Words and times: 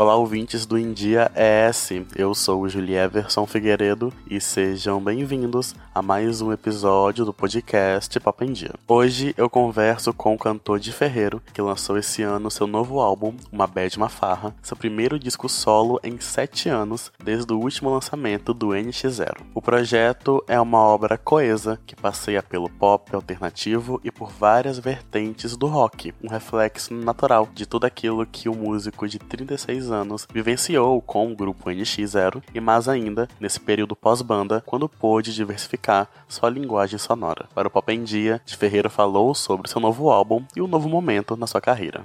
Olá, 0.00 0.16
ouvintes 0.16 0.64
do 0.64 0.78
India 0.78 1.30
ES. 1.36 1.90
Eu 2.16 2.34
sou 2.34 2.62
o 2.62 2.68
Julieverson 2.70 3.44
Figueiredo 3.44 4.10
e 4.26 4.40
sejam 4.40 4.98
bem-vindos 4.98 5.74
a 6.00 6.02
mais 6.02 6.40
um 6.40 6.50
episódio 6.50 7.26
do 7.26 7.32
podcast 7.34 8.18
Papo 8.20 8.42
em 8.42 8.54
Dia. 8.54 8.72
Hoje 8.88 9.34
eu 9.36 9.50
converso 9.50 10.14
com 10.14 10.32
o 10.32 10.38
cantor 10.38 10.80
de 10.80 10.92
Ferreiro, 10.92 11.42
que 11.52 11.60
lançou 11.60 11.98
esse 11.98 12.22
ano 12.22 12.50
seu 12.50 12.66
novo 12.66 13.00
álbum, 13.00 13.34
Uma 13.52 13.66
Bad 13.66 13.98
Uma 13.98 14.08
Farra, 14.08 14.54
seu 14.62 14.74
primeiro 14.74 15.18
disco 15.18 15.46
solo 15.46 16.00
em 16.02 16.18
sete 16.18 16.70
anos, 16.70 17.12
desde 17.22 17.52
o 17.52 17.58
último 17.58 17.90
lançamento 17.90 18.54
do 18.54 18.68
NX0. 18.68 19.42
O 19.54 19.60
projeto 19.60 20.42
é 20.48 20.58
uma 20.58 20.78
obra 20.78 21.18
coesa 21.18 21.78
que 21.86 21.94
passeia 21.94 22.42
pelo 22.42 22.70
pop 22.70 23.14
alternativo 23.14 24.00
e 24.02 24.10
por 24.10 24.30
várias 24.30 24.78
vertentes 24.78 25.54
do 25.54 25.66
rock, 25.66 26.14
um 26.24 26.28
reflexo 26.30 26.94
natural 26.94 27.46
de 27.52 27.66
tudo 27.66 27.84
aquilo 27.84 28.24
que 28.24 28.48
o 28.48 28.56
músico 28.56 29.06
de 29.06 29.18
36 29.18 29.90
anos 29.90 30.26
vivenciou 30.32 31.02
com 31.02 31.30
o 31.30 31.36
grupo 31.36 31.68
NX0 31.68 32.42
e 32.54 32.58
mais 32.58 32.88
ainda 32.88 33.28
nesse 33.38 33.60
período 33.60 33.94
pós-banda, 33.94 34.62
quando 34.64 34.88
pôde 34.88 35.34
diversificar 35.34 35.89
sua 36.28 36.50
linguagem 36.50 36.98
sonora. 36.98 37.48
Para 37.54 37.68
o 37.68 37.70
Pop 37.70 37.92
em 37.92 38.02
Dia, 38.02 38.40
de 38.44 38.56
Ferreira 38.56 38.88
falou 38.88 39.34
sobre 39.34 39.68
seu 39.68 39.80
novo 39.80 40.10
álbum 40.10 40.44
e 40.54 40.62
um 40.62 40.66
novo 40.66 40.88
momento 40.88 41.36
na 41.36 41.46
sua 41.46 41.60
carreira. 41.60 42.04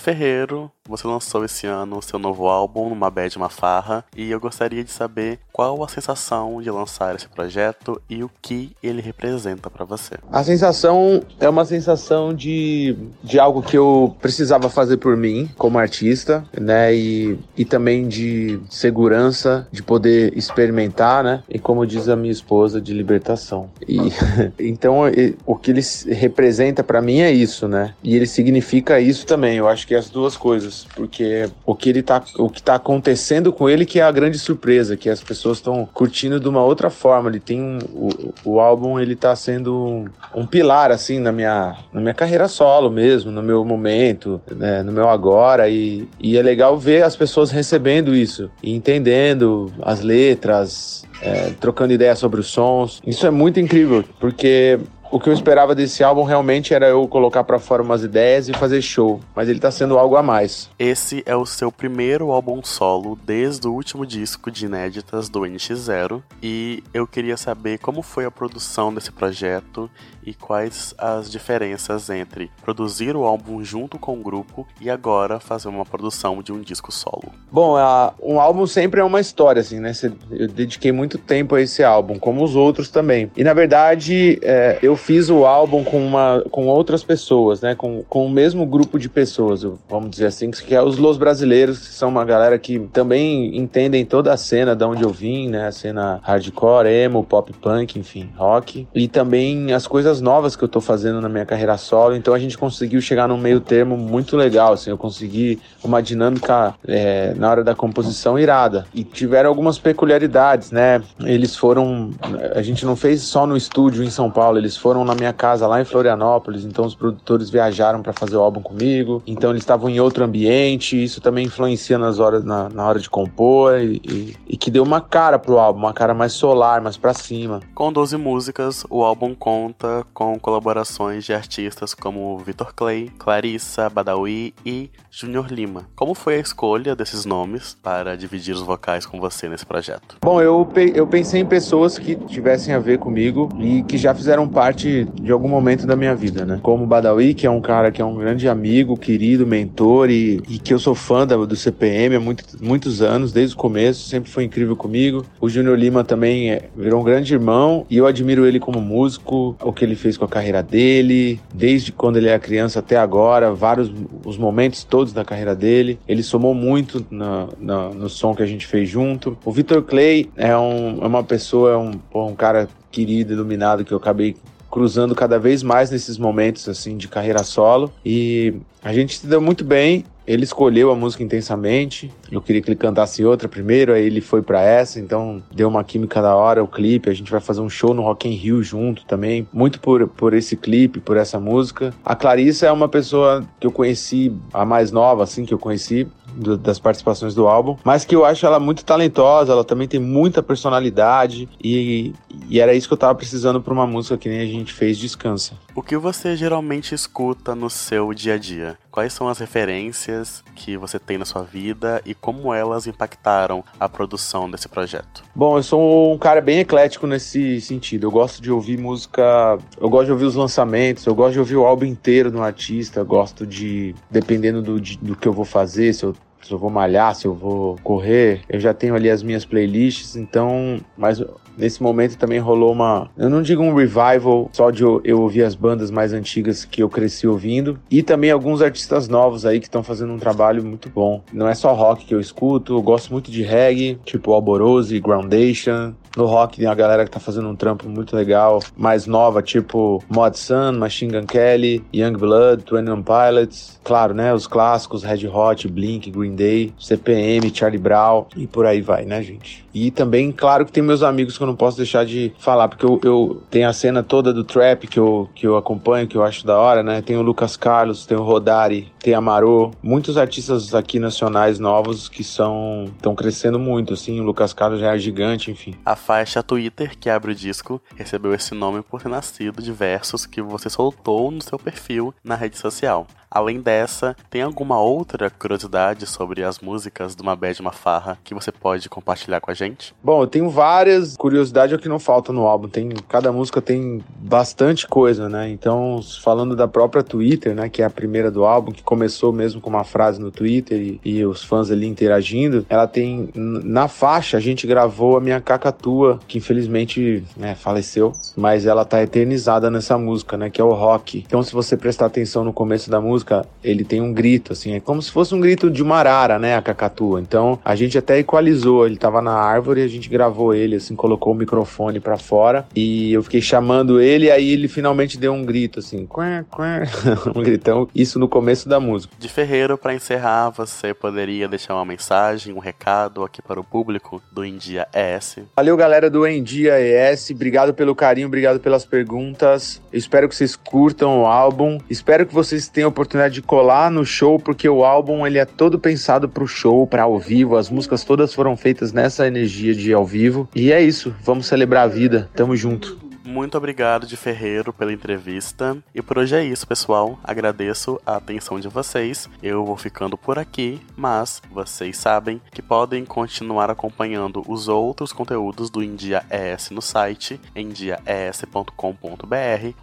Ferreiro, 0.00 0.70
você 0.90 1.06
lançou 1.06 1.44
esse 1.44 1.66
ano 1.66 1.98
o 1.98 2.02
seu 2.02 2.18
novo 2.18 2.48
álbum, 2.48 2.88
Uma 2.88 3.10
Bad 3.10 3.36
Uma 3.36 3.48
Farra, 3.48 4.04
e 4.16 4.30
eu 4.30 4.40
gostaria 4.40 4.82
de 4.82 4.90
saber 4.90 5.38
qual 5.52 5.84
a 5.84 5.88
sensação 5.88 6.60
de 6.60 6.70
lançar 6.70 7.14
esse 7.14 7.28
projeto 7.28 8.00
e 8.08 8.24
o 8.24 8.30
que 8.42 8.72
ele 8.82 9.00
representa 9.00 9.70
para 9.70 9.84
você. 9.84 10.16
A 10.32 10.42
sensação 10.42 11.22
é 11.38 11.48
uma 11.48 11.64
sensação 11.64 12.34
de, 12.34 12.96
de 13.22 13.38
algo 13.38 13.62
que 13.62 13.76
eu 13.76 14.16
precisava 14.20 14.68
fazer 14.68 14.96
por 14.96 15.16
mim, 15.16 15.48
como 15.56 15.78
artista, 15.78 16.44
né, 16.58 16.94
e, 16.94 17.38
e 17.56 17.64
também 17.64 18.08
de 18.08 18.58
segurança, 18.68 19.68
de 19.70 19.82
poder 19.82 20.36
experimentar, 20.36 21.22
né, 21.22 21.42
e 21.48 21.58
como 21.58 21.86
diz 21.86 22.08
a 22.08 22.16
minha 22.16 22.32
esposa, 22.32 22.80
de 22.80 22.92
libertação. 22.92 23.70
E 23.86 23.98
então 24.58 25.02
o 25.46 25.54
que 25.54 25.70
ele 25.70 25.82
representa 26.08 26.82
para 26.82 27.00
mim 27.00 27.20
é 27.20 27.30
isso, 27.30 27.68
né, 27.68 27.94
e 28.02 28.16
ele 28.16 28.26
significa 28.26 28.98
isso 28.98 29.26
também. 29.26 29.56
Eu 29.56 29.68
acho 29.68 29.86
que 29.90 29.94
as 29.96 30.08
duas 30.08 30.36
coisas, 30.36 30.86
porque 30.94 31.50
o 31.66 31.74
que 31.74 31.88
ele 31.88 32.00
tá, 32.00 32.22
o 32.38 32.48
que 32.48 32.62
tá 32.62 32.76
acontecendo 32.76 33.52
com 33.52 33.68
ele 33.68 33.84
que 33.84 33.98
é 33.98 34.04
a 34.04 34.12
grande 34.12 34.38
surpresa, 34.38 34.96
que 34.96 35.10
as 35.10 35.20
pessoas 35.20 35.58
estão 35.58 35.84
curtindo 35.84 36.38
de 36.38 36.48
uma 36.48 36.62
outra 36.62 36.90
forma. 36.90 37.28
Ele 37.28 37.40
tem 37.40 37.60
um, 37.60 37.78
o, 37.92 38.32
o 38.44 38.60
álbum 38.60 39.00
ele 39.00 39.16
tá 39.16 39.34
sendo 39.34 39.74
um, 39.74 40.04
um, 40.32 40.46
pilar 40.46 40.92
assim 40.92 41.18
na 41.18 41.32
minha, 41.32 41.76
na 41.92 42.00
minha 42.00 42.14
carreira 42.14 42.46
solo 42.46 42.88
mesmo, 42.88 43.32
no 43.32 43.42
meu 43.42 43.64
momento, 43.64 44.40
né, 44.48 44.80
no 44.84 44.92
meu 44.92 45.08
agora 45.08 45.68
e, 45.68 46.08
e 46.20 46.38
é 46.38 46.42
legal 46.42 46.78
ver 46.78 47.02
as 47.02 47.16
pessoas 47.16 47.50
recebendo 47.50 48.14
isso 48.14 48.48
e 48.62 48.72
entendendo 48.72 49.72
as 49.82 50.02
letras, 50.02 51.04
é, 51.20 51.50
trocando 51.58 51.92
ideias 51.92 52.20
sobre 52.20 52.38
os 52.38 52.46
sons. 52.46 53.02
Isso 53.04 53.26
é 53.26 53.30
muito 53.32 53.58
incrível, 53.58 54.04
porque 54.20 54.78
o 55.10 55.18
que 55.18 55.28
eu 55.28 55.32
esperava 55.32 55.74
desse 55.74 56.04
álbum 56.04 56.22
realmente 56.22 56.72
era 56.72 56.88
eu 56.88 57.06
colocar 57.08 57.42
para 57.42 57.58
fora 57.58 57.82
umas 57.82 58.04
ideias 58.04 58.48
e 58.48 58.52
fazer 58.52 58.80
show, 58.80 59.20
mas 59.34 59.48
ele 59.48 59.58
tá 59.58 59.70
sendo 59.70 59.98
algo 59.98 60.16
a 60.16 60.22
mais. 60.22 60.70
Esse 60.78 61.22
é 61.26 61.34
o 61.34 61.44
seu 61.44 61.72
primeiro 61.72 62.30
álbum 62.30 62.62
solo 62.62 63.18
desde 63.24 63.66
o 63.66 63.72
último 63.72 64.06
disco 64.06 64.50
de 64.50 64.66
inéditas 64.66 65.28
do 65.28 65.40
NX0 65.40 66.22
e 66.40 66.84
eu 66.94 67.06
queria 67.06 67.36
saber 67.36 67.78
como 67.78 68.02
foi 68.02 68.24
a 68.24 68.30
produção 68.30 68.94
desse 68.94 69.10
projeto 69.10 69.90
e 70.24 70.32
quais 70.32 70.94
as 70.96 71.30
diferenças 71.30 72.08
entre 72.10 72.50
produzir 72.62 73.16
o 73.16 73.24
álbum 73.24 73.64
junto 73.64 73.98
com 73.98 74.14
o 74.14 74.22
grupo 74.22 74.66
e 74.80 74.88
agora 74.90 75.40
fazer 75.40 75.68
uma 75.68 75.84
produção 75.84 76.42
de 76.42 76.52
um 76.52 76.60
disco 76.60 76.92
solo. 76.92 77.32
Bom, 77.50 77.76
a, 77.76 78.14
um 78.22 78.38
álbum 78.38 78.66
sempre 78.66 79.00
é 79.00 79.04
uma 79.04 79.20
história, 79.20 79.60
assim, 79.60 79.80
né? 79.80 79.92
Eu 80.30 80.46
dediquei 80.46 80.92
muito 80.92 81.18
tempo 81.18 81.54
a 81.54 81.60
esse 81.60 81.82
álbum, 81.82 82.18
como 82.18 82.44
os 82.44 82.54
outros 82.54 82.90
também. 82.90 83.30
E 83.36 83.42
na 83.42 83.54
verdade, 83.54 84.38
é, 84.42 84.78
eu 84.82 84.96
fiz 85.00 85.30
o 85.30 85.44
álbum 85.44 85.82
com, 85.82 85.98
uma, 85.98 86.44
com 86.50 86.66
outras 86.66 87.02
pessoas, 87.02 87.60
né? 87.60 87.74
Com, 87.74 88.02
com 88.08 88.26
o 88.26 88.30
mesmo 88.30 88.66
grupo 88.66 88.98
de 88.98 89.08
pessoas, 89.08 89.66
vamos 89.88 90.10
dizer 90.10 90.26
assim, 90.26 90.50
que 90.50 90.74
é 90.74 90.82
os 90.82 90.98
Los 90.98 91.16
Brasileiros, 91.16 91.78
que 91.78 91.94
são 91.94 92.08
uma 92.08 92.24
galera 92.24 92.58
que 92.58 92.78
também 92.92 93.56
entendem 93.56 94.04
toda 94.04 94.32
a 94.32 94.36
cena 94.36 94.76
de 94.76 94.84
onde 94.84 95.02
eu 95.02 95.10
vim, 95.10 95.48
né? 95.48 95.68
A 95.68 95.72
cena 95.72 96.20
hardcore, 96.22 96.88
emo, 96.88 97.24
pop 97.24 97.52
punk, 97.54 97.98
enfim, 97.98 98.28
rock. 98.36 98.86
E 98.94 99.08
também 99.08 99.72
as 99.72 99.86
coisas 99.86 100.20
novas 100.20 100.54
que 100.54 100.62
eu 100.62 100.68
tô 100.68 100.80
fazendo 100.80 101.20
na 101.20 101.28
minha 101.28 101.46
carreira 101.46 101.76
solo, 101.76 102.14
então 102.14 102.34
a 102.34 102.38
gente 102.38 102.56
conseguiu 102.56 103.00
chegar 103.00 103.28
num 103.28 103.38
meio 103.38 103.60
termo 103.60 103.96
muito 103.96 104.36
legal, 104.36 104.74
assim, 104.74 104.90
eu 104.90 104.98
consegui 104.98 105.58
uma 105.82 106.02
dinâmica 106.02 106.74
é, 106.86 107.34
na 107.34 107.50
hora 107.50 107.64
da 107.64 107.74
composição 107.74 108.38
irada. 108.38 108.86
E 108.94 109.02
tiveram 109.02 109.48
algumas 109.48 109.78
peculiaridades, 109.78 110.70
né? 110.70 111.02
Eles 111.20 111.56
foram, 111.56 112.10
a 112.54 112.62
gente 112.62 112.84
não 112.84 112.96
fez 112.96 113.22
só 113.22 113.46
no 113.46 113.56
estúdio 113.56 114.04
em 114.04 114.10
São 114.10 114.30
Paulo, 114.30 114.58
eles 114.58 114.76
foram 114.76 114.89
na 115.04 115.14
minha 115.14 115.32
casa 115.32 115.66
lá 115.66 115.80
em 115.80 115.84
Florianópolis, 115.84 116.64
então 116.64 116.84
os 116.84 116.94
produtores 116.94 117.50
viajaram 117.50 118.02
para 118.02 118.12
fazer 118.12 118.36
o 118.36 118.40
álbum 118.40 118.60
comigo, 118.60 119.22
então 119.26 119.50
eles 119.50 119.62
estavam 119.62 119.88
em 119.88 120.00
outro 120.00 120.24
ambiente, 120.24 121.02
isso 121.02 121.20
também 121.20 121.46
influencia 121.46 121.98
nas 121.98 122.18
horas, 122.18 122.44
na, 122.44 122.68
na 122.68 122.86
hora 122.86 122.98
de 122.98 123.08
compor 123.08 123.78
e, 123.80 124.00
e, 124.04 124.36
e 124.48 124.56
que 124.56 124.70
deu 124.70 124.82
uma 124.82 125.00
cara 125.00 125.38
pro 125.38 125.58
álbum, 125.58 125.80
uma 125.80 125.92
cara 125.92 126.14
mais 126.14 126.32
solar, 126.32 126.80
mais 126.80 126.96
para 126.96 127.14
cima. 127.14 127.60
Com 127.74 127.92
12 127.92 128.16
músicas, 128.16 128.84
o 128.90 129.02
álbum 129.02 129.34
conta 129.34 130.04
com 130.12 130.38
colaborações 130.38 131.24
de 131.24 131.32
artistas 131.32 131.94
como 131.94 132.38
Vitor 132.38 132.74
Clay, 132.74 133.10
Clarissa, 133.18 133.88
Badawi 133.88 134.54
e 134.64 134.90
Junior 135.10 135.46
Lima. 135.52 135.86
Como 135.96 136.14
foi 136.14 136.36
a 136.36 136.38
escolha 136.38 136.94
desses 136.94 137.24
nomes 137.24 137.76
para 137.82 138.16
dividir 138.16 138.54
os 138.54 138.62
vocais 138.62 139.04
com 139.04 139.20
você 139.20 139.48
nesse 139.48 139.66
projeto? 139.66 140.16
Bom, 140.22 140.40
eu, 140.40 140.68
eu 140.94 141.06
pensei 141.06 141.40
em 141.40 141.46
pessoas 141.46 141.98
que 141.98 142.14
tivessem 142.14 142.74
a 142.74 142.78
ver 142.78 142.98
comigo 142.98 143.48
e 143.58 143.82
que 143.82 143.98
já 143.98 144.14
fizeram 144.14 144.48
parte 144.48 144.79
de 144.88 145.32
algum 145.32 145.48
momento 145.48 145.86
da 145.86 145.96
minha 145.96 146.14
vida, 146.14 146.44
né? 146.44 146.58
Como 146.62 146.86
Badawi, 146.86 147.34
que 147.34 147.46
é 147.46 147.50
um 147.50 147.60
cara 147.60 147.90
que 147.90 148.00
é 148.00 148.04
um 148.04 148.16
grande 148.16 148.48
amigo, 148.48 148.96
querido, 148.96 149.46
mentor 149.46 150.10
e, 150.10 150.42
e 150.48 150.58
que 150.58 150.72
eu 150.72 150.78
sou 150.78 150.94
fã 150.94 151.26
da, 151.26 151.36
do 151.36 151.56
CPM 151.56 152.16
há 152.16 152.20
muito, 152.20 152.44
muitos 152.60 153.02
anos, 153.02 153.32
desde 153.32 153.54
o 153.54 153.58
começo, 153.58 154.08
sempre 154.08 154.30
foi 154.30 154.44
incrível 154.44 154.76
comigo. 154.76 155.24
O 155.40 155.48
Junior 155.48 155.76
Lima 155.76 156.04
também 156.04 156.50
é, 156.50 156.68
virou 156.76 157.00
um 157.00 157.04
grande 157.04 157.32
irmão 157.32 157.86
e 157.88 157.96
eu 157.96 158.06
admiro 158.06 158.46
ele 158.46 158.60
como 158.60 158.80
músico, 158.80 159.56
o 159.60 159.72
que 159.72 159.84
ele 159.84 159.94
fez 159.94 160.16
com 160.16 160.24
a 160.24 160.28
carreira 160.28 160.62
dele, 160.62 161.40
desde 161.54 161.92
quando 161.92 162.16
ele 162.16 162.28
era 162.28 162.38
criança 162.38 162.78
até 162.78 162.96
agora, 162.96 163.52
vários 163.52 163.90
os 164.24 164.36
momentos 164.36 164.84
todos 164.84 165.12
da 165.12 165.24
carreira 165.24 165.54
dele. 165.54 165.98
Ele 166.06 166.22
somou 166.22 166.54
muito 166.54 167.04
na, 167.10 167.48
na, 167.58 167.88
no 167.90 168.08
som 168.08 168.34
que 168.34 168.42
a 168.42 168.46
gente 168.46 168.66
fez 168.66 168.88
junto. 168.88 169.36
O 169.44 169.52
Victor 169.52 169.82
Clay 169.82 170.28
é, 170.36 170.56
um, 170.56 171.02
é 171.02 171.06
uma 171.06 171.22
pessoa, 171.22 171.72
é 171.72 171.76
um, 171.76 171.92
um 172.14 172.34
cara 172.34 172.68
querido, 172.90 173.32
iluminado 173.32 173.84
que 173.84 173.92
eu 173.92 173.98
acabei 173.98 174.36
cruzando 174.70 175.14
cada 175.14 175.38
vez 175.38 175.62
mais 175.62 175.90
nesses 175.90 176.16
momentos 176.16 176.68
assim 176.68 176.96
de 176.96 177.08
carreira 177.08 177.42
solo 177.42 177.92
e 178.04 178.54
a 178.82 178.92
gente 178.92 179.18
se 179.18 179.26
deu 179.26 179.40
muito 179.40 179.64
bem 179.64 180.04
ele 180.30 180.44
escolheu 180.44 180.92
a 180.92 180.94
música 180.94 181.24
intensamente. 181.24 182.08
Eu 182.30 182.40
queria 182.40 182.62
que 182.62 182.68
ele 182.68 182.76
cantasse 182.76 183.24
outra 183.24 183.48
primeiro, 183.48 183.92
aí 183.92 184.06
ele 184.06 184.20
foi 184.20 184.40
para 184.40 184.62
essa, 184.62 185.00
então 185.00 185.42
deu 185.52 185.66
uma 185.66 185.82
química 185.82 186.22
da 186.22 186.36
hora 186.36 186.62
o 186.62 186.68
clipe. 186.68 187.10
A 187.10 187.12
gente 187.12 187.32
vai 187.32 187.40
fazer 187.40 187.60
um 187.60 187.68
show 187.68 187.92
no 187.92 188.02
Rock 188.02 188.28
in 188.28 188.34
Rio 188.34 188.62
junto 188.62 189.04
também, 189.06 189.48
muito 189.52 189.80
por, 189.80 190.06
por 190.06 190.32
esse 190.32 190.56
clipe, 190.56 191.00
por 191.00 191.16
essa 191.16 191.40
música. 191.40 191.92
A 192.04 192.14
Clarissa 192.14 192.66
é 192.66 192.70
uma 192.70 192.88
pessoa 192.88 193.44
que 193.58 193.66
eu 193.66 193.72
conheci, 193.72 194.32
a 194.52 194.64
mais 194.64 194.92
nova 194.92 195.24
assim 195.24 195.44
que 195.44 195.52
eu 195.52 195.58
conheci, 195.58 196.06
do, 196.34 196.56
das 196.56 196.78
participações 196.78 197.34
do 197.34 197.46
álbum, 197.48 197.76
mas 197.84 198.04
que 198.04 198.14
eu 198.14 198.24
acho 198.24 198.44
ela 198.46 198.60
muito 198.60 198.84
talentosa, 198.84 199.52
ela 199.52 199.64
também 199.64 199.88
tem 199.88 200.00
muita 200.00 200.42
personalidade 200.42 201.48
e, 201.62 202.12
e 202.48 202.60
era 202.60 202.74
isso 202.74 202.88
que 202.88 202.94
eu 202.94 202.98
tava 202.98 203.14
precisando 203.14 203.60
para 203.60 203.72
uma 203.72 203.86
música 203.86 204.16
que 204.16 204.28
nem 204.28 204.40
a 204.40 204.46
gente 204.46 204.72
fez 204.72 204.98
Descansa. 204.98 205.54
O 205.74 205.82
que 205.82 205.96
você 205.96 206.36
geralmente 206.36 206.94
escuta 206.94 207.54
no 207.54 207.70
seu 207.70 208.12
dia 208.12 208.34
a 208.34 208.38
dia? 208.38 208.78
Quais 208.90 209.12
são 209.12 209.28
as 209.28 209.38
referências 209.38 210.42
que 210.56 210.76
você 210.76 210.98
tem 210.98 211.16
na 211.16 211.24
sua 211.24 211.42
vida 211.42 212.02
e 212.04 212.12
como 212.12 212.52
elas 212.52 212.88
impactaram 212.88 213.62
a 213.78 213.88
produção 213.88 214.50
desse 214.50 214.68
projeto? 214.68 215.22
Bom, 215.34 215.56
eu 215.56 215.62
sou 215.62 216.12
um 216.12 216.18
cara 216.18 216.40
bem 216.40 216.58
eclético 216.58 217.06
nesse 217.06 217.60
sentido. 217.60 218.08
Eu 218.08 218.10
gosto 218.10 218.42
de 218.42 218.50
ouvir 218.50 218.78
música, 218.78 219.58
eu 219.80 219.88
gosto 219.88 220.06
de 220.06 220.12
ouvir 220.12 220.24
os 220.24 220.34
lançamentos, 220.34 221.06
eu 221.06 221.14
gosto 221.14 221.34
de 221.34 221.38
ouvir 221.38 221.56
o 221.56 221.64
álbum 221.64 221.84
inteiro 221.84 222.32
do 222.32 222.42
artista, 222.42 223.04
gosto 223.04 223.46
de, 223.46 223.94
dependendo 224.10 224.60
do, 224.60 224.80
de, 224.80 224.98
do 224.98 225.14
que 225.14 225.28
eu 225.28 225.32
vou 225.32 225.44
fazer, 225.44 225.92
se 225.92 226.04
eu 226.04 226.14
se 226.42 226.54
eu 226.54 226.58
vou 226.58 226.70
malhar, 226.70 227.14
se 227.14 227.26
eu 227.26 227.34
vou 227.34 227.76
correr, 227.82 228.40
eu 228.48 228.58
já 228.58 228.72
tenho 228.72 228.94
ali 228.94 229.10
as 229.10 229.22
minhas 229.22 229.44
playlists, 229.44 230.16
então, 230.16 230.80
mas 230.96 231.22
nesse 231.60 231.82
momento 231.82 232.16
também 232.16 232.38
rolou 232.38 232.72
uma, 232.72 233.08
eu 233.16 233.28
não 233.28 233.42
digo 233.42 233.62
um 233.62 233.74
revival 233.74 234.48
só 234.52 234.70
de 234.70 234.82
eu, 234.82 235.00
eu 235.04 235.20
ouvir 235.20 235.44
as 235.44 235.54
bandas 235.54 235.90
mais 235.90 236.12
antigas 236.12 236.64
que 236.64 236.82
eu 236.82 236.88
cresci 236.88 237.26
ouvindo 237.26 237.78
e 237.90 238.02
também 238.02 238.30
alguns 238.30 238.62
artistas 238.62 239.08
novos 239.08 239.44
aí 239.44 239.60
que 239.60 239.66
estão 239.66 239.82
fazendo 239.82 240.12
um 240.12 240.18
trabalho 240.18 240.64
muito 240.64 240.88
bom. 240.88 241.22
Não 241.32 241.46
é 241.46 241.54
só 241.54 241.72
rock 241.74 242.06
que 242.06 242.14
eu 242.14 242.20
escuto, 242.20 242.74
eu 242.74 242.82
gosto 242.82 243.12
muito 243.12 243.30
de 243.30 243.42
reggae, 243.42 243.98
tipo 244.04 244.32
Alborose, 244.32 244.98
Groundation, 244.98 245.92
no 246.16 246.26
rock 246.26 246.58
tem 246.58 246.66
a 246.66 246.74
galera 246.74 247.04
que 247.04 247.10
tá 247.10 247.20
fazendo 247.20 247.48
um 247.48 247.54
trampo 247.54 247.88
muito 247.88 248.16
legal, 248.16 248.60
mais 248.76 249.06
nova, 249.06 249.42
tipo 249.42 250.02
Mod 250.08 250.36
Sun, 250.36 250.72
Machine 250.72 251.12
Gun 251.12 251.26
Kelly, 251.26 251.84
Young 251.94 252.14
Blood, 252.14 252.64
Twenty 252.64 252.90
One 252.90 253.04
Pilots. 253.04 253.78
Claro, 253.84 254.12
né? 254.12 254.34
Os 254.34 254.46
clássicos, 254.46 255.04
Red 255.04 255.26
Hot, 255.28 255.68
Blink, 255.68 256.10
Green 256.10 256.34
Day, 256.34 256.72
CPM, 256.78 257.54
Charlie 257.54 257.78
Brown 257.78 258.26
e 258.36 258.46
por 258.46 258.66
aí 258.66 258.80
vai, 258.80 259.04
né, 259.04 259.22
gente? 259.22 259.64
E 259.72 259.90
também, 259.90 260.32
claro 260.32 260.66
que 260.66 260.72
tem 260.72 260.82
meus 260.82 261.02
amigos 261.02 261.38
que 261.38 261.42
eu 261.44 261.46
não 261.50 261.56
posso 261.56 261.76
deixar 261.76 262.04
de 262.04 262.32
falar, 262.38 262.68
porque 262.68 262.84
eu, 262.84 263.00
eu 263.04 263.42
tenho 263.50 263.68
a 263.68 263.72
cena 263.72 264.02
toda 264.02 264.32
do 264.32 264.44
trap 264.44 264.86
que 264.86 264.98
eu, 264.98 265.28
que 265.34 265.46
eu 265.46 265.56
acompanho, 265.56 266.06
que 266.06 266.16
eu 266.16 266.22
acho 266.22 266.46
da 266.46 266.58
hora, 266.58 266.82
né? 266.82 267.02
Tem 267.02 267.16
o 267.16 267.22
Lucas 267.22 267.56
Carlos, 267.56 268.06
tem 268.06 268.16
o 268.16 268.22
Rodari, 268.22 268.92
tem 268.98 269.14
a 269.14 269.20
Marô, 269.20 269.70
muitos 269.82 270.16
artistas 270.16 270.74
aqui 270.74 270.98
nacionais 270.98 271.58
novos 271.58 272.08
que 272.08 272.22
são 272.22 272.84
estão 272.96 273.14
crescendo 273.14 273.58
muito, 273.58 273.94
assim. 273.94 274.20
O 274.20 274.24
Lucas 274.24 274.52
Carlos 274.52 274.80
já 274.80 274.94
é 274.94 274.98
gigante, 274.98 275.50
enfim. 275.50 275.74
A 275.84 275.96
faixa 275.96 276.42
Twitter 276.42 276.98
que 276.98 277.10
abre 277.10 277.32
o 277.32 277.34
disco 277.34 277.80
recebeu 277.96 278.34
esse 278.34 278.54
nome 278.54 278.82
por 278.82 279.02
ter 279.02 279.08
nascido 279.08 279.62
de 279.62 279.72
versos 279.72 280.26
que 280.26 280.40
você 280.40 280.70
soltou 280.70 281.30
no 281.30 281.42
seu 281.42 281.58
perfil 281.58 282.14
na 282.22 282.34
rede 282.34 282.56
social. 282.56 283.06
Além 283.30 283.60
dessa, 283.60 284.16
tem 284.28 284.42
alguma 284.42 284.80
outra 284.80 285.30
curiosidade 285.30 286.04
sobre 286.04 286.42
as 286.42 286.58
músicas 286.58 287.14
do 287.14 287.22
Uma 287.22 287.36
Bad 287.36 287.60
Uma 287.60 287.70
Farra 287.70 288.18
que 288.24 288.34
você 288.34 288.50
pode 288.50 288.88
compartilhar 288.88 289.40
com 289.40 289.52
a 289.52 289.54
gente? 289.54 289.94
Bom, 290.02 290.22
eu 290.22 290.26
tenho 290.26 290.50
várias 290.50 291.16
curiosidades, 291.16 291.72
é 291.72 291.76
o 291.76 291.78
que 291.78 291.88
não 291.88 292.00
falta 292.00 292.32
no 292.32 292.46
álbum. 292.46 292.68
Tem, 292.68 292.88
cada 293.08 293.30
música 293.30 293.62
tem 293.62 294.02
bastante 294.16 294.88
coisa, 294.88 295.28
né? 295.28 295.48
Então, 295.48 296.00
falando 296.22 296.56
da 296.56 296.66
própria 296.66 297.04
Twitter, 297.04 297.54
né, 297.54 297.68
que 297.68 297.82
é 297.82 297.84
a 297.84 297.90
primeira 297.90 298.32
do 298.32 298.44
álbum, 298.44 298.72
que 298.72 298.82
começou 298.82 299.32
mesmo 299.32 299.60
com 299.60 299.70
uma 299.70 299.84
frase 299.84 300.20
no 300.20 300.32
Twitter 300.32 300.80
e, 300.80 301.00
e 301.04 301.24
os 301.24 301.44
fãs 301.44 301.70
ali 301.70 301.86
interagindo, 301.86 302.66
ela 302.68 302.88
tem 302.88 303.30
na 303.34 303.86
faixa 303.86 304.38
a 304.38 304.40
gente 304.40 304.66
gravou 304.66 305.16
a 305.16 305.20
minha 305.20 305.40
cacatua, 305.40 306.18
que 306.26 306.38
infelizmente 306.38 307.22
né, 307.36 307.54
faleceu, 307.54 308.12
mas 308.36 308.66
ela 308.66 308.84
tá 308.84 309.00
eternizada 309.02 309.70
nessa 309.70 309.96
música, 309.96 310.36
né, 310.36 310.50
que 310.50 310.60
é 310.60 310.64
o 310.64 310.72
rock. 310.72 311.22
Então, 311.26 311.42
se 311.42 311.52
você 311.52 311.76
prestar 311.76 312.06
atenção 312.06 312.44
no 312.44 312.52
começo 312.52 312.90
da 312.90 313.00
música 313.00 313.19
música, 313.20 313.44
ele 313.62 313.84
tem 313.84 314.00
um 314.00 314.12
grito, 314.12 314.52
assim, 314.52 314.74
é 314.74 314.80
como 314.80 315.02
se 315.02 315.10
fosse 315.10 315.34
um 315.34 315.40
grito 315.40 315.70
de 315.70 315.82
uma 315.82 315.96
arara, 315.96 316.38
né, 316.38 316.56
a 316.56 316.62
cacatua. 316.62 317.20
Então, 317.20 317.58
a 317.64 317.74
gente 317.76 317.98
até 317.98 318.18
equalizou, 318.18 318.86
ele 318.86 318.96
tava 318.96 319.20
na 319.20 319.34
árvore, 319.34 319.82
a 319.82 319.88
gente 319.88 320.08
gravou 320.08 320.54
ele, 320.54 320.76
assim, 320.76 320.96
colocou 320.96 321.32
o 321.32 321.36
microfone 321.36 322.00
para 322.00 322.16
fora 322.16 322.66
e 322.74 323.12
eu 323.12 323.22
fiquei 323.22 323.42
chamando 323.42 324.00
ele, 324.00 324.30
aí 324.30 324.50
ele 324.50 324.66
finalmente 324.66 325.18
deu 325.18 325.32
um 325.32 325.44
grito, 325.44 325.80
assim, 325.80 326.06
quá, 326.06 326.44
quá, 326.50 326.82
um 327.36 327.42
gritão, 327.42 327.86
isso 327.94 328.18
no 328.18 328.28
começo 328.28 328.68
da 328.68 328.80
música. 328.80 329.14
De 329.18 329.28
Ferreiro, 329.28 329.76
para 329.76 329.94
encerrar, 329.94 330.50
você 330.50 330.94
poderia 330.94 331.46
deixar 331.46 331.74
uma 331.74 331.84
mensagem, 331.84 332.54
um 332.54 332.58
recado 332.58 333.22
aqui 333.22 333.42
para 333.42 333.60
o 333.60 333.64
público 333.64 334.22
do 334.32 334.44
Endia 334.44 334.86
ES? 334.94 335.40
Valeu, 335.54 335.76
galera 335.76 336.08
do 336.08 336.26
Endia 336.26 336.80
ES, 336.80 337.30
obrigado 337.30 337.74
pelo 337.74 337.94
carinho, 337.94 338.26
obrigado 338.26 338.58
pelas 338.60 338.84
perguntas, 338.84 339.82
eu 339.92 339.98
espero 339.98 340.28
que 340.28 340.34
vocês 340.34 340.56
curtam 340.56 341.22
o 341.22 341.26
álbum, 341.26 341.78
espero 341.90 342.24
que 342.24 342.32
vocês 342.32 342.68
tenham 342.68 342.88
oportunidade 342.88 343.09
oportunidade 343.10 343.34
de 343.34 343.42
colar 343.42 343.90
no 343.90 344.04
show, 344.04 344.38
porque 344.38 344.68
o 344.68 344.84
álbum 344.84 345.26
ele 345.26 345.38
é 345.38 345.44
todo 345.44 345.80
pensado 345.80 346.28
pro 346.28 346.46
show, 346.46 346.86
para 346.86 347.02
ao 347.02 347.18
vivo. 347.18 347.56
As 347.56 347.68
músicas 347.68 348.04
todas 348.04 348.32
foram 348.32 348.56
feitas 348.56 348.92
nessa 348.92 349.26
energia 349.26 349.74
de 349.74 349.92
ao 349.92 350.06
vivo. 350.06 350.48
E 350.54 350.70
é 350.70 350.80
isso, 350.80 351.12
vamos 351.24 351.46
celebrar 351.46 351.84
a 351.84 351.88
vida. 351.88 352.30
Tamo 352.34 352.54
junto. 352.54 353.09
Muito 353.30 353.56
obrigado 353.56 354.08
de 354.08 354.16
Ferreiro 354.16 354.72
pela 354.72 354.92
entrevista. 354.92 355.78
E 355.94 356.02
por 356.02 356.18
hoje 356.18 356.34
é 356.34 356.44
isso, 356.44 356.66
pessoal. 356.66 357.16
Agradeço 357.22 358.00
a 358.04 358.16
atenção 358.16 358.58
de 358.58 358.66
vocês. 358.66 359.30
Eu 359.40 359.64
vou 359.64 359.76
ficando 359.76 360.18
por 360.18 360.36
aqui, 360.36 360.84
mas 360.96 361.40
vocês 361.48 361.96
sabem 361.96 362.42
que 362.50 362.60
podem 362.60 363.04
continuar 363.04 363.70
acompanhando 363.70 364.42
os 364.48 364.66
outros 364.66 365.12
conteúdos 365.12 365.70
do 365.70 365.80
India 365.80 366.26
ES 366.28 366.70
no 366.70 366.82
site 366.82 367.40
endiaes.com.br 367.54 368.74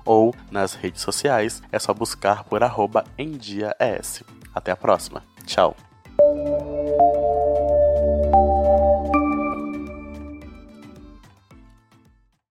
ou 0.04 0.36
nas 0.52 0.74
redes 0.74 1.02
sociais. 1.02 1.64
É 1.72 1.80
só 1.80 1.94
buscar 1.94 2.44
por 2.44 2.62
arroba 2.62 3.06
endiaes. 3.18 4.24
Até 4.54 4.72
a 4.72 4.76
próxima. 4.76 5.24
Tchau. 5.46 5.87